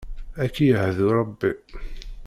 [0.41, 1.51] Ad k-id-yehdu Rebbi.